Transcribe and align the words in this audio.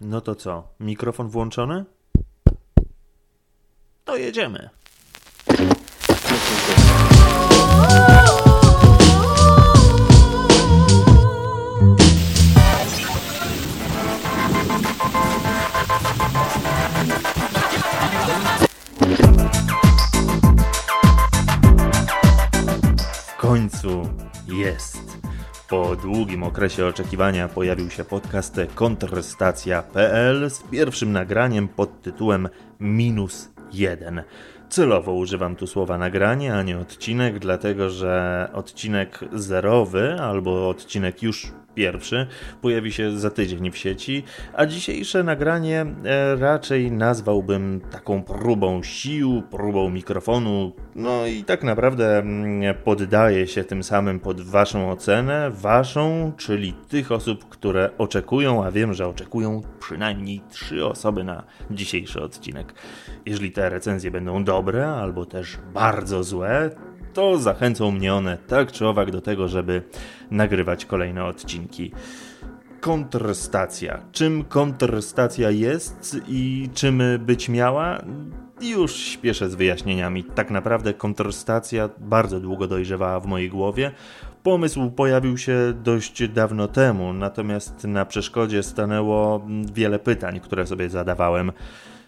No 0.00 0.20
to 0.20 0.34
co? 0.34 0.68
Mikrofon 0.80 1.28
włączony? 1.28 1.84
To 4.04 4.16
jedziemy. 4.16 4.70
W 23.26 23.36
końcu 23.40 24.08
jest. 24.48 25.07
Po 25.68 25.96
długim 25.96 26.42
okresie 26.42 26.86
oczekiwania 26.86 27.48
pojawił 27.48 27.90
się 27.90 28.04
podcast 28.04 28.60
kontrstacja.pl 28.74 30.50
z 30.50 30.62
pierwszym 30.62 31.12
nagraniem 31.12 31.68
pod 31.68 32.02
tytułem 32.02 32.48
Minus 32.80 33.48
1. 33.72 34.22
Celowo 34.68 35.12
używam 35.12 35.56
tu 35.56 35.66
słowa 35.66 35.98
nagranie, 35.98 36.54
a 36.54 36.62
nie 36.62 36.78
odcinek, 36.78 37.38
dlatego 37.38 37.90
że 37.90 38.48
odcinek 38.52 39.20
zerowy 39.32 40.16
albo 40.20 40.68
odcinek 40.68 41.22
już 41.22 41.52
pierwszy 41.78 42.26
pojawi 42.60 42.92
się 42.92 43.18
za 43.18 43.30
tydzień 43.30 43.70
w 43.70 43.76
sieci, 43.76 44.22
a 44.54 44.66
dzisiejsze 44.66 45.22
nagranie 45.22 45.86
e, 46.04 46.36
raczej 46.36 46.92
nazwałbym 46.92 47.80
taką 47.90 48.22
próbą 48.22 48.82
sił, 48.82 49.42
próbą 49.50 49.90
mikrofonu, 49.90 50.72
no 50.94 51.26
i 51.26 51.44
tak 51.44 51.62
naprawdę 51.62 52.18
mm, 52.18 52.74
poddaję 52.84 53.46
się 53.46 53.64
tym 53.64 53.82
samym 53.82 54.20
pod 54.20 54.40
Waszą 54.40 54.90
ocenę, 54.90 55.50
Waszą, 55.50 56.32
czyli 56.36 56.72
tych 56.88 57.12
osób, 57.12 57.48
które 57.48 57.90
oczekują, 57.98 58.64
a 58.64 58.70
wiem, 58.70 58.94
że 58.94 59.08
oczekują 59.08 59.62
przynajmniej 59.80 60.40
trzy 60.50 60.86
osoby 60.86 61.24
na 61.24 61.42
dzisiejszy 61.70 62.22
odcinek. 62.22 62.74
Jeżeli 63.26 63.52
te 63.52 63.70
recenzje 63.70 64.10
będą 64.10 64.44
dobre 64.44 64.57
albo 64.96 65.26
też 65.26 65.58
bardzo 65.74 66.24
złe, 66.24 66.70
to 67.12 67.38
zachęcą 67.38 67.90
mnie 67.90 68.14
one 68.14 68.38
tak 68.46 68.72
czy 68.72 68.86
owak 68.86 69.10
do 69.10 69.20
tego, 69.20 69.48
żeby 69.48 69.82
nagrywać 70.30 70.84
kolejne 70.84 71.24
odcinki. 71.24 71.92
Kontrstacja. 72.80 74.02
Czym 74.12 74.44
kontrstacja 74.44 75.50
jest 75.50 76.16
i 76.28 76.68
czym 76.74 77.02
być 77.18 77.48
miała? 77.48 77.98
Już 78.60 78.94
śpieszę 78.96 79.50
z 79.50 79.54
wyjaśnieniami. 79.54 80.24
Tak 80.24 80.50
naprawdę 80.50 80.94
kontrstacja 80.94 81.88
bardzo 81.98 82.40
długo 82.40 82.66
dojrzewała 82.66 83.20
w 83.20 83.26
mojej 83.26 83.50
głowie. 83.50 83.90
Pomysł 84.42 84.90
pojawił 84.90 85.38
się 85.38 85.72
dość 85.84 86.28
dawno 86.28 86.68
temu, 86.68 87.12
natomiast 87.12 87.84
na 87.84 88.04
przeszkodzie 88.04 88.62
stanęło 88.62 89.46
wiele 89.74 89.98
pytań, 89.98 90.40
które 90.40 90.66
sobie 90.66 90.90
zadawałem 90.90 91.52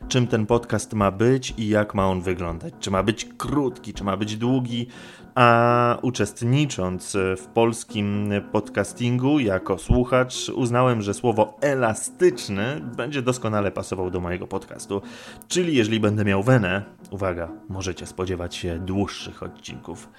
czym 0.08 0.26
ten 0.26 0.46
podcast 0.46 0.92
ma 0.92 1.10
być 1.10 1.54
i 1.56 1.68
jak 1.68 1.94
ma 1.94 2.06
on 2.06 2.20
wyglądać. 2.20 2.74
Czy 2.80 2.90
ma 2.90 3.02
być 3.02 3.28
krótki, 3.38 3.94
czy 3.94 4.04
ma 4.04 4.16
być 4.16 4.36
długi. 4.36 4.86
A 5.34 5.98
uczestnicząc 6.02 7.16
w 7.36 7.46
polskim 7.54 8.30
podcastingu 8.52 9.38
jako 9.38 9.78
słuchacz, 9.78 10.48
uznałem, 10.48 11.02
że 11.02 11.14
słowo 11.14 11.56
elastyczny 11.60 12.80
będzie 12.96 13.22
doskonale 13.22 13.70
pasował 13.70 14.10
do 14.10 14.20
mojego 14.20 14.46
podcastu. 14.46 15.02
Czyli 15.48 15.76
jeżeli 15.76 16.00
będę 16.00 16.24
miał 16.24 16.42
wenę, 16.42 16.82
uwaga, 17.10 17.48
możecie 17.68 18.06
spodziewać 18.06 18.54
się 18.54 18.78
dłuższych 18.78 19.42
odcinków. 19.42 20.10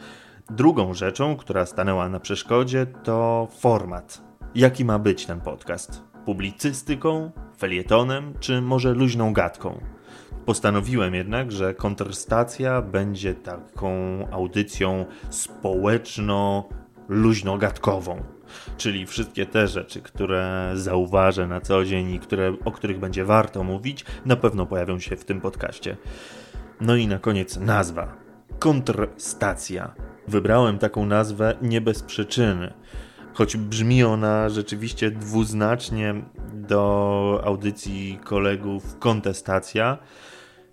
Drugą 0.50 0.94
rzeczą, 0.94 1.36
która 1.38 1.66
stanęła 1.66 2.10
na 2.10 2.20
przeszkodzie, 2.20 2.86
to 3.04 3.48
format. 3.60 4.22
Jaki 4.56 4.86
ma 4.86 5.00
być 5.00 5.26
ten 5.26 5.42
podcast? 5.42 6.11
Publicystyką, 6.26 7.32
felietonem, 7.58 8.34
czy 8.40 8.62
może 8.62 8.94
luźną 8.94 9.34
gadką? 9.34 9.82
Postanowiłem 10.46 11.16
jednak, 11.16 11.52
że 11.52 11.74
kontrstacja 11.74 12.82
będzie 12.82 13.36
taką 13.36 13.92
audycją 14.32 15.06
społeczno-luźno-gadkową. 15.30 18.24
Czyli 18.78 19.06
wszystkie 19.06 19.46
te 19.46 19.68
rzeczy, 19.68 20.02
które 20.02 20.72
zauważę 20.76 21.48
na 21.48 21.62
co 21.62 21.86
dzień 21.86 22.10
i 22.10 22.20
które, 22.20 22.54
o 22.66 22.72
których 22.72 23.00
będzie 23.00 23.26
warto 23.26 23.64
mówić, 23.64 24.06
na 24.26 24.36
pewno 24.36 24.66
pojawią 24.66 25.00
się 25.00 25.16
w 25.16 25.26
tym 25.26 25.42
podcaście. 25.42 25.98
No 26.82 26.96
i 26.96 27.08
na 27.08 27.20
koniec 27.20 27.58
nazwa. 27.58 28.16
Kontrstacja. 28.60 29.96
Wybrałem 30.28 30.78
taką 30.78 31.06
nazwę 31.06 31.58
nie 31.62 31.82
bez 31.82 32.04
przyczyny 32.04 32.74
choć 33.34 33.58
brzmi 33.58 34.04
ona 34.04 34.50
rzeczywiście 34.50 35.12
dwuznacznie 35.12 36.16
do 36.54 37.42
audycji 37.46 38.20
kolegów 38.24 39.00
kontestacja, 39.00 39.98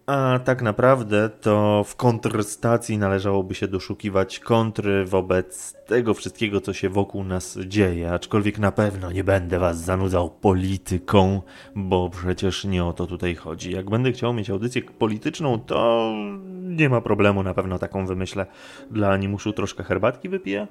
a 0.06 0.40
tak 0.44 0.62
naprawdę 0.62 1.28
to 1.28 1.84
w 1.86 1.96
kontrstacji 1.96 2.98
należałoby 2.98 3.54
się 3.54 3.68
doszukiwać 3.68 4.38
kontry 4.38 5.04
wobec 5.04 5.74
tego 5.86 6.14
wszystkiego, 6.14 6.60
co 6.60 6.72
się 6.72 6.88
wokół 6.88 7.24
nas 7.24 7.58
dzieje. 7.66 8.12
Aczkolwiek 8.12 8.58
na 8.58 8.72
pewno 8.72 9.12
nie 9.12 9.24
będę 9.24 9.58
was 9.58 9.78
zanudzał 9.80 10.30
polityką, 10.30 11.42
bo 11.74 12.10
przecież 12.10 12.64
nie 12.64 12.84
o 12.84 12.92
to 12.92 13.06
tutaj 13.06 13.34
chodzi. 13.34 13.72
Jak 13.72 13.90
będę 13.90 14.12
chciał 14.12 14.32
mieć 14.34 14.50
audycję 14.50 14.82
polityczną, 14.82 15.58
to 15.58 16.12
nie 16.60 16.88
ma 16.88 17.00
problemu, 17.00 17.42
na 17.42 17.54
pewno 17.54 17.78
taką 17.78 18.06
wymyślę. 18.06 18.46
Dla 18.90 19.10
animuszu 19.10 19.52
troszkę 19.52 19.84
herbatki 19.84 20.28
wypiję. 20.28 20.66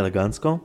Elegancko. 0.00 0.58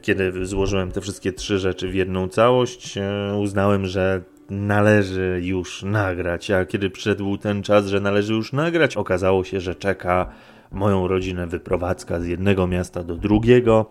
Kiedy 0.00 0.46
złożyłem 0.46 0.92
te 0.92 1.00
wszystkie 1.00 1.32
trzy 1.32 1.58
rzeczy 1.58 1.88
w 1.88 1.94
jedną 1.94 2.28
całość, 2.28 2.98
e, 2.98 3.36
uznałem, 3.38 3.86
że 3.86 4.22
należy 4.50 5.40
już 5.42 5.82
nagrać. 5.82 6.50
A 6.50 6.64
kiedy 6.64 6.90
przyszedł 6.90 7.36
ten 7.36 7.62
czas, 7.62 7.86
że 7.86 8.00
należy 8.00 8.32
już 8.34 8.52
nagrać, 8.52 8.96
okazało 8.96 9.44
się, 9.44 9.60
że 9.60 9.74
czeka 9.74 10.32
moją 10.70 11.08
rodzinę 11.08 11.46
wyprowadzka 11.46 12.20
z 12.20 12.26
jednego 12.26 12.66
miasta 12.66 13.02
do 13.02 13.16
drugiego. 13.16 13.90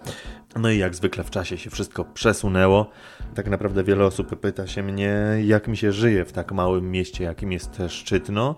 No 0.55 0.69
i 0.69 0.77
jak 0.77 0.95
zwykle 0.95 1.23
w 1.23 1.29
czasie 1.29 1.57
się 1.57 1.69
wszystko 1.69 2.05
przesunęło. 2.05 2.89
Tak 3.35 3.47
naprawdę 3.49 3.83
wiele 3.83 4.05
osób 4.05 4.39
pyta 4.39 4.67
się 4.67 4.83
mnie, 4.83 5.19
jak 5.43 5.67
mi 5.67 5.77
się 5.77 5.91
żyje 5.91 6.25
w 6.25 6.31
tak 6.31 6.51
małym 6.51 6.91
mieście, 6.91 7.23
jakim 7.23 7.51
jest 7.51 7.81
Szczytno. 7.87 8.55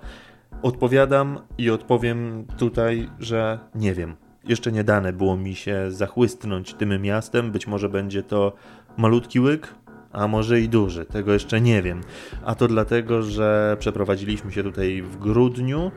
Odpowiadam 0.61 1.39
i 1.57 1.69
odpowiem 1.69 2.45
tutaj, 2.57 3.09
że 3.19 3.59
nie 3.75 3.93
wiem. 3.93 4.26
Jeszcze 4.47 4.71
nie 4.71 4.83
dane 4.83 5.13
było 5.13 5.37
mi 5.37 5.55
się 5.55 5.91
zachłystnąć 5.91 6.73
tym 6.73 7.01
miastem. 7.01 7.51
Być 7.51 7.67
może 7.67 7.89
będzie 7.89 8.23
to 8.23 8.53
malutki 8.97 9.39
łyk, 9.39 9.75
a 10.11 10.27
może 10.27 10.61
i 10.61 10.69
duży. 10.69 11.05
Tego 11.05 11.33
jeszcze 11.33 11.61
nie 11.61 11.81
wiem. 11.81 12.01
A 12.45 12.55
to 12.55 12.67
dlatego, 12.67 13.23
że 13.23 13.77
przeprowadziliśmy 13.79 14.51
się 14.51 14.63
tutaj 14.63 15.01
w 15.01 15.17
grudniu. 15.17 15.91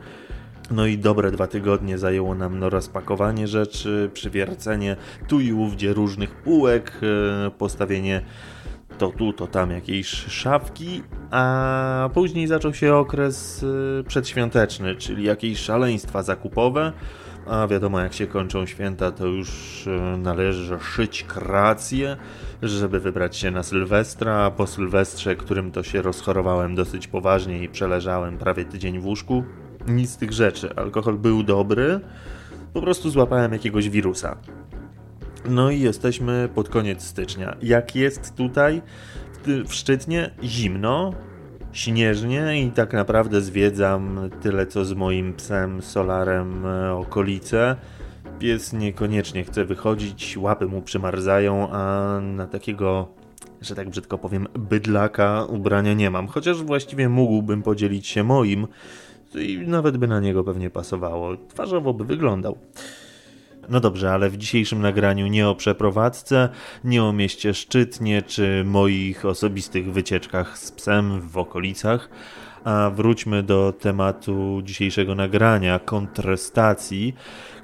No 0.71 0.85
i 0.85 0.97
dobre 0.97 1.31
dwa 1.31 1.47
tygodnie 1.47 1.97
zajęło 1.97 2.35
nam 2.35 2.59
no 2.59 2.69
rozpakowanie 2.69 3.47
rzeczy, 3.47 4.09
przywiercenie 4.13 4.95
tu 5.27 5.39
i 5.39 5.53
ówdzie 5.53 5.93
różnych 5.93 6.35
półek, 6.35 6.91
e, 7.47 7.51
postawienie 7.51 8.21
to 8.97 9.09
tu, 9.09 9.33
to 9.33 9.47
tam 9.47 9.71
jakieś 9.71 10.07
szafki, 10.07 11.03
a 11.31 12.09
później 12.13 12.47
zaczął 12.47 12.73
się 12.73 12.95
okres 12.95 13.63
y, 13.63 14.03
przedświąteczny, 14.07 14.95
czyli 14.95 15.23
jakieś 15.23 15.59
szaleństwa 15.59 16.23
zakupowe. 16.23 16.91
A 17.45 17.67
wiadomo, 17.67 17.99
jak 17.99 18.13
się 18.13 18.27
kończą 18.27 18.65
święta, 18.65 19.11
to 19.11 19.25
już 19.25 19.87
y, 19.87 20.17
należy 20.17 20.79
szyć 20.79 21.23
kreacje, 21.23 22.17
żeby 22.61 22.99
wybrać 22.99 23.37
się 23.37 23.51
na 23.51 23.63
Sylwestra, 23.63 24.51
po 24.51 24.67
Sylwestrze, 24.67 25.35
którym 25.35 25.71
to 25.71 25.83
się 25.83 26.01
rozchorowałem 26.01 26.75
dosyć 26.75 27.07
poważnie 27.07 27.63
i 27.63 27.69
przeleżałem 27.69 28.37
prawie 28.37 28.65
tydzień 28.65 28.99
w 28.99 29.05
łóżku. 29.05 29.43
Nic 29.87 30.09
z 30.09 30.17
tych 30.17 30.31
rzeczy. 30.31 30.75
Alkohol 30.75 31.17
był 31.17 31.43
dobry, 31.43 31.99
po 32.73 32.81
prostu 32.81 33.09
złapałem 33.09 33.53
jakiegoś 33.53 33.89
wirusa. 33.89 34.37
No 35.49 35.71
i 35.71 35.79
jesteśmy 35.79 36.49
pod 36.55 36.69
koniec 36.69 37.03
stycznia. 37.03 37.55
Jak 37.61 37.95
jest 37.95 38.35
tutaj 38.35 38.81
w 39.45 39.73
Szczytnie 39.73 40.31
zimno, 40.43 41.13
śnieżnie 41.73 42.61
i 42.61 42.71
tak 42.71 42.93
naprawdę 42.93 43.41
zwiedzam 43.41 44.19
tyle 44.41 44.67
co 44.67 44.85
z 44.85 44.93
moim 44.93 45.33
psem 45.33 45.81
Solarem 45.81 46.65
e, 46.65 46.93
okolice. 46.93 47.75
Pies 48.39 48.73
niekoniecznie 48.73 49.43
chce 49.43 49.65
wychodzić, 49.65 50.37
łapy 50.37 50.65
mu 50.65 50.81
przymarzają, 50.81 51.69
a 51.71 52.19
na 52.21 52.47
takiego, 52.47 53.07
że 53.61 53.75
tak 53.75 53.89
brzydko 53.89 54.17
powiem, 54.17 54.47
bydlaka 54.59 55.45
ubrania 55.45 55.93
nie 55.93 56.09
mam. 56.09 56.27
Chociaż 56.27 56.63
właściwie 56.63 57.09
mógłbym 57.09 57.63
podzielić 57.63 58.07
się 58.07 58.23
moim 58.23 58.67
i 59.35 59.57
nawet 59.57 59.97
by 59.97 60.07
na 60.07 60.19
niego 60.19 60.43
pewnie 60.43 60.69
pasowało. 60.69 61.37
Twarzowo 61.37 61.93
by 61.93 62.05
wyglądał. 62.05 62.57
No 63.69 63.79
dobrze, 63.79 64.11
ale 64.11 64.29
w 64.29 64.37
dzisiejszym 64.37 64.81
nagraniu 64.81 65.27
nie 65.27 65.49
o 65.49 65.55
przeprowadzce, 65.55 66.49
nie 66.83 67.03
o 67.03 67.13
mieście 67.13 67.53
Szczytnie 67.53 68.21
czy 68.21 68.63
moich 68.65 69.25
osobistych 69.25 69.93
wycieczkach 69.93 70.57
z 70.57 70.71
psem 70.71 71.21
w 71.21 71.37
okolicach, 71.37 72.09
a 72.63 72.91
wróćmy 72.95 73.43
do 73.43 73.73
tematu 73.79 74.61
dzisiejszego 74.63 75.15
nagrania 75.15 75.79
kontrastacji, 75.79 77.15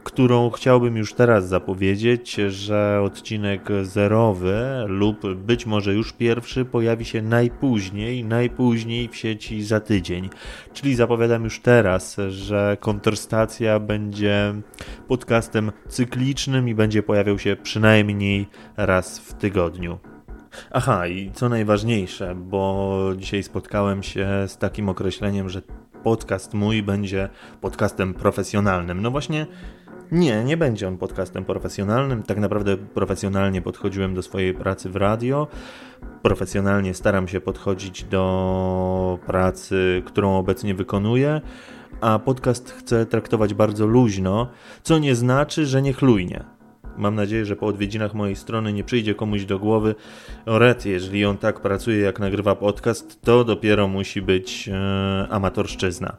którą 0.07 0.50
chciałbym 0.50 0.98
już 0.98 1.13
teraz 1.13 1.48
zapowiedzieć, 1.48 2.36
że 2.36 3.01
odcinek 3.04 3.69
zerowy 3.83 4.83
lub 4.88 5.33
być 5.36 5.65
może 5.65 5.94
już 5.94 6.13
pierwszy 6.13 6.65
pojawi 6.65 7.06
się 7.06 7.21
najpóźniej, 7.21 8.25
najpóźniej 8.25 9.07
w 9.07 9.15
sieci 9.15 9.63
za 9.63 9.80
tydzień. 9.80 10.30
Czyli 10.74 10.95
zapowiadam 10.95 11.44
już 11.44 11.59
teraz, 11.59 12.18
że 12.30 12.77
kontrstacja 12.80 13.80
będzie 13.80 14.54
podcastem 15.07 15.71
cyklicznym 15.88 16.69
i 16.69 16.75
będzie 16.75 17.04
pojawiał 17.04 17.39
się 17.39 17.56
przynajmniej 17.56 18.48
raz 18.77 19.19
w 19.19 19.33
tygodniu. 19.33 20.00
Aha, 20.71 21.07
i 21.07 21.31
co 21.31 21.50
najważniejsze, 21.50 22.36
bo 22.36 23.00
dzisiaj 23.18 23.44
spotkałem 23.44 24.04
się 24.04 24.27
z 24.48 24.57
takim 24.57 24.89
określeniem, 24.89 25.50
że 25.50 25.62
podcast 26.04 26.54
mój 26.54 26.83
będzie 26.83 27.30
podcastem 27.62 28.13
profesjonalnym. 28.13 29.01
No 29.01 29.12
właśnie, 29.12 29.48
nie, 30.12 30.44
nie 30.44 30.57
będzie 30.57 30.88
on 30.88 30.98
podcastem 30.98 31.45
profesjonalnym. 31.45 32.24
Tak 32.24 32.38
naprawdę 32.38 32.77
profesjonalnie 32.77 33.62
podchodziłem 33.62 34.13
do 34.13 34.24
swojej 34.24 34.54
pracy 34.54 34.89
w 34.89 34.95
radio. 34.95 35.48
Profesjonalnie 36.21 36.94
staram 36.94 37.27
się 37.27 37.42
podchodzić 37.42 38.04
do 38.04 39.19
pracy, 39.25 40.04
którą 40.06 40.38
obecnie 40.38 40.75
wykonuję, 40.75 41.42
a 42.01 42.19
podcast 42.19 42.71
chcę 42.71 43.06
traktować 43.06 43.54
bardzo 43.54 43.86
luźno, 43.86 44.50
co 44.83 45.00
nie 45.00 45.15
znaczy, 45.15 45.65
że 45.65 45.81
niechlujnie. 45.81 46.44
Mam 46.98 47.15
nadzieję, 47.15 47.45
że 47.45 47.56
po 47.56 47.65
odwiedzinach 47.65 48.13
mojej 48.13 48.36
strony 48.36 48.74
nie 48.74 48.83
przyjdzie 48.83 49.15
komuś 49.15 49.45
do 49.45 49.59
głowy, 49.59 49.95
red, 50.45 50.86
jeżeli 50.86 51.25
on 51.25 51.38
tak 51.38 51.59
pracuje 51.59 52.00
jak 52.00 52.19
nagrywa 52.19 52.56
podcast, 52.56 53.21
to 53.21 53.44
dopiero 53.44 53.88
musi 53.88 54.21
być 54.21 54.69
e, 54.69 55.27
amatorszczyzna. 55.30 56.18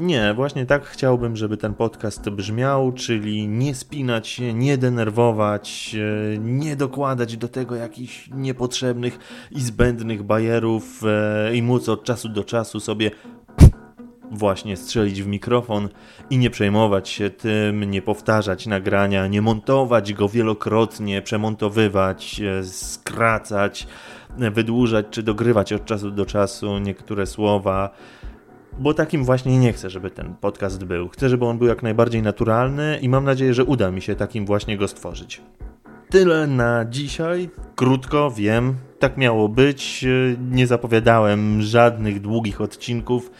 Nie, 0.00 0.34
właśnie 0.34 0.66
tak 0.66 0.84
chciałbym, 0.84 1.36
żeby 1.36 1.56
ten 1.56 1.74
podcast 1.74 2.30
brzmiał, 2.30 2.92
czyli 2.92 3.48
nie 3.48 3.74
spinać 3.74 4.28
się, 4.28 4.54
nie 4.54 4.78
denerwować, 4.78 5.96
e, 6.34 6.38
nie 6.38 6.76
dokładać 6.76 7.36
do 7.36 7.48
tego 7.48 7.74
jakichś 7.74 8.30
niepotrzebnych 8.34 9.18
i 9.50 9.60
zbędnych 9.60 10.22
bajerów 10.22 11.02
e, 11.04 11.56
i 11.56 11.62
móc 11.62 11.88
od 11.88 12.04
czasu 12.04 12.28
do 12.28 12.44
czasu 12.44 12.80
sobie 12.80 13.10
właśnie 14.30 14.76
strzelić 14.76 15.22
w 15.22 15.26
mikrofon 15.26 15.88
i 16.30 16.38
nie 16.38 16.50
przejmować 16.50 17.08
się 17.08 17.30
tym, 17.30 17.84
nie 17.84 18.02
powtarzać 18.02 18.66
nagrania, 18.66 19.26
nie 19.26 19.42
montować 19.42 20.12
go 20.12 20.28
wielokrotnie, 20.28 21.22
przemontowywać, 21.22 22.40
e, 22.40 22.64
skracać, 22.64 23.86
wydłużać 24.38 25.06
czy 25.10 25.22
dogrywać 25.22 25.72
od 25.72 25.84
czasu 25.84 26.10
do 26.10 26.26
czasu 26.26 26.78
niektóre 26.78 27.26
słowa. 27.26 27.90
Bo 28.78 28.94
takim 28.94 29.24
właśnie 29.24 29.58
nie 29.58 29.72
chcę, 29.72 29.90
żeby 29.90 30.10
ten 30.10 30.34
podcast 30.40 30.84
był. 30.84 31.08
Chcę, 31.08 31.28
żeby 31.28 31.44
on 31.44 31.58
był 31.58 31.66
jak 31.66 31.82
najbardziej 31.82 32.22
naturalny 32.22 32.98
i 33.02 33.08
mam 33.08 33.24
nadzieję, 33.24 33.54
że 33.54 33.64
uda 33.64 33.90
mi 33.90 34.02
się 34.02 34.16
takim 34.16 34.46
właśnie 34.46 34.76
go 34.76 34.88
stworzyć. 34.88 35.42
Tyle 36.10 36.46
na 36.46 36.84
dzisiaj. 36.84 37.50
Krótko, 37.80 38.30
wiem, 38.30 38.74
tak 38.98 39.16
miało 39.16 39.48
być. 39.48 40.04
Nie 40.50 40.66
zapowiadałem 40.66 41.62
żadnych 41.62 42.20
długich 42.20 42.60
odcinków 42.60 43.30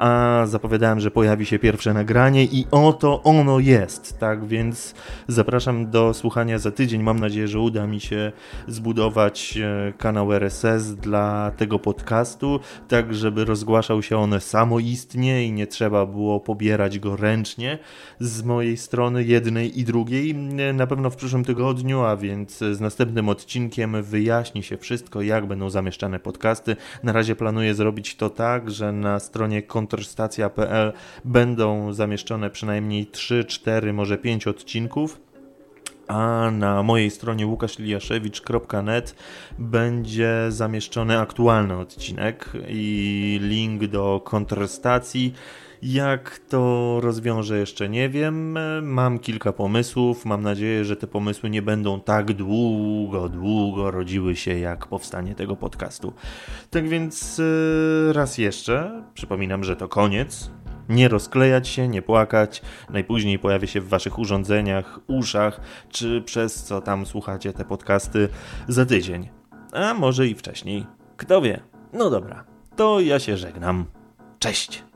a 0.00 0.42
zapowiadałem, 0.46 1.00
że 1.00 1.10
pojawi 1.10 1.46
się 1.46 1.58
pierwsze 1.58 1.94
nagranie 1.94 2.44
i 2.44 2.66
oto 2.70 3.22
ono 3.22 3.58
jest. 3.58 4.18
Tak 4.18 4.46
więc 4.46 4.94
zapraszam 5.28 5.90
do 5.90 6.14
słuchania 6.14 6.58
za 6.58 6.70
tydzień. 6.70 7.02
Mam 7.02 7.20
nadzieję, 7.20 7.48
że 7.48 7.60
uda 7.60 7.86
mi 7.86 8.00
się 8.00 8.32
zbudować 8.68 9.58
e, 9.58 9.92
kanał 9.98 10.32
RSS 10.32 10.94
dla 10.94 11.52
tego 11.56 11.78
podcastu, 11.78 12.60
tak 12.88 13.14
żeby 13.14 13.44
rozgłaszał 13.44 14.02
się 14.02 14.18
on 14.18 14.40
samoistnie 14.40 15.46
i 15.46 15.52
nie 15.52 15.66
trzeba 15.66 16.06
było 16.06 16.40
pobierać 16.40 16.98
go 16.98 17.16
ręcznie 17.16 17.78
z 18.20 18.42
mojej 18.42 18.76
strony 18.76 19.24
jednej 19.24 19.80
i 19.80 19.84
drugiej. 19.84 20.34
Na 20.74 20.86
pewno 20.86 21.10
w 21.10 21.16
przyszłym 21.16 21.44
tygodniu, 21.44 22.00
a 22.00 22.16
więc 22.16 22.58
z 22.58 22.80
następnym 22.80 23.28
odcinkiem 23.28 23.89
wyjaśni 23.92 24.62
się 24.62 24.76
wszystko, 24.76 25.22
jak 25.22 25.46
będą 25.46 25.70
zamieszczane 25.70 26.20
podcasty. 26.20 26.76
Na 27.02 27.12
razie 27.12 27.36
planuję 27.36 27.74
zrobić 27.74 28.16
to 28.16 28.30
tak, 28.30 28.70
że 28.70 28.92
na 28.92 29.18
stronie 29.18 29.62
kontrstacja.pl 29.62 30.92
będą 31.24 31.92
zamieszczone 31.92 32.50
przynajmniej 32.50 33.06
3, 33.06 33.44
4, 33.44 33.92
może 33.92 34.18
5 34.18 34.46
odcinków 34.46 35.29
a 36.10 36.50
na 36.50 36.82
mojej 36.82 37.10
stronie 37.10 37.46
łukaszliaszewicz.net 37.46 39.14
będzie 39.58 40.46
zamieszczony 40.48 41.18
aktualny 41.18 41.76
odcinek 41.76 42.52
i 42.68 43.38
link 43.42 43.86
do 43.86 44.20
kontrastacji. 44.24 45.34
Jak 45.82 46.38
to 46.48 46.96
rozwiążę 47.00 47.58
jeszcze 47.58 47.88
nie 47.88 48.08
wiem. 48.08 48.58
Mam 48.82 49.18
kilka 49.18 49.52
pomysłów. 49.52 50.24
Mam 50.24 50.42
nadzieję, 50.42 50.84
że 50.84 50.96
te 50.96 51.06
pomysły 51.06 51.50
nie 51.50 51.62
będą 51.62 52.00
tak 52.00 52.32
długo, 52.32 53.28
długo 53.28 53.90
rodziły 53.90 54.36
się 54.36 54.58
jak 54.58 54.86
powstanie 54.86 55.34
tego 55.34 55.56
podcastu. 55.56 56.12
Tak 56.70 56.88
więc 56.88 57.38
y, 57.38 58.12
raz 58.12 58.38
jeszcze 58.38 59.02
przypominam, 59.14 59.64
że 59.64 59.76
to 59.76 59.88
koniec. 59.88 60.50
Nie 60.90 61.08
rozklejać 61.08 61.68
się, 61.68 61.88
nie 61.88 62.02
płakać. 62.02 62.62
Najpóźniej 62.90 63.38
pojawi 63.38 63.68
się 63.68 63.80
w 63.80 63.88
waszych 63.88 64.18
urządzeniach, 64.18 65.00
uszach, 65.06 65.60
czy 65.88 66.22
przez 66.22 66.64
co 66.64 66.80
tam 66.80 67.06
słuchacie 67.06 67.52
te 67.52 67.64
podcasty 67.64 68.28
za 68.68 68.86
tydzień. 68.86 69.28
A 69.72 69.94
może 69.94 70.26
i 70.26 70.34
wcześniej. 70.34 70.86
Kto 71.16 71.40
wie? 71.40 71.60
No 71.92 72.10
dobra, 72.10 72.44
to 72.76 73.00
ja 73.00 73.18
się 73.18 73.36
żegnam. 73.36 73.84
Cześć! 74.38 74.89